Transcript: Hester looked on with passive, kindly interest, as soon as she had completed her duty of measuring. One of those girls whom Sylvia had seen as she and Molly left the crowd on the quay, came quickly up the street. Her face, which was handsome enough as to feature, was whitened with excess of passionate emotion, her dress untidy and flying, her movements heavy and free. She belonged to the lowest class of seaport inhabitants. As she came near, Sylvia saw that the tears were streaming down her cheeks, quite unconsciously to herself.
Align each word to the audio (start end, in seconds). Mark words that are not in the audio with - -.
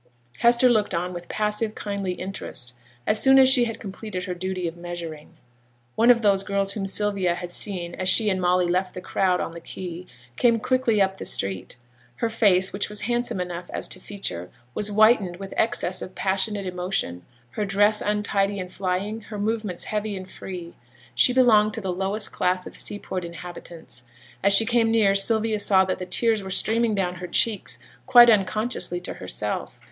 Hester 0.39 0.67
looked 0.67 0.95
on 0.95 1.13
with 1.13 1.29
passive, 1.29 1.75
kindly 1.75 2.13
interest, 2.13 2.73
as 3.05 3.21
soon 3.21 3.37
as 3.37 3.47
she 3.47 3.65
had 3.65 3.79
completed 3.79 4.23
her 4.23 4.33
duty 4.33 4.67
of 4.67 4.75
measuring. 4.75 5.37
One 5.93 6.09
of 6.09 6.23
those 6.23 6.43
girls 6.43 6.71
whom 6.71 6.87
Sylvia 6.87 7.35
had 7.35 7.51
seen 7.51 7.93
as 7.93 8.09
she 8.09 8.27
and 8.27 8.41
Molly 8.41 8.65
left 8.67 8.95
the 8.95 8.99
crowd 9.01 9.39
on 9.39 9.51
the 9.51 9.59
quay, 9.61 10.07
came 10.37 10.57
quickly 10.59 10.99
up 10.99 11.17
the 11.19 11.23
street. 11.23 11.75
Her 12.15 12.31
face, 12.31 12.73
which 12.73 12.89
was 12.89 13.01
handsome 13.01 13.39
enough 13.39 13.69
as 13.71 13.87
to 13.89 13.99
feature, 13.99 14.49
was 14.73 14.87
whitened 14.87 15.35
with 15.37 15.53
excess 15.55 16.01
of 16.01 16.15
passionate 16.15 16.65
emotion, 16.65 17.23
her 17.51 17.63
dress 17.63 18.01
untidy 18.01 18.59
and 18.59 18.73
flying, 18.73 19.21
her 19.29 19.37
movements 19.37 19.83
heavy 19.83 20.17
and 20.17 20.27
free. 20.27 20.73
She 21.13 21.31
belonged 21.31 21.75
to 21.75 21.81
the 21.81 21.93
lowest 21.93 22.31
class 22.31 22.65
of 22.65 22.75
seaport 22.75 23.23
inhabitants. 23.23 24.03
As 24.41 24.51
she 24.53 24.65
came 24.65 24.89
near, 24.89 25.13
Sylvia 25.13 25.59
saw 25.59 25.85
that 25.85 25.99
the 25.99 26.07
tears 26.07 26.41
were 26.41 26.49
streaming 26.49 26.95
down 26.95 27.17
her 27.21 27.27
cheeks, 27.27 27.77
quite 28.07 28.31
unconsciously 28.31 28.99
to 29.01 29.13
herself. 29.13 29.79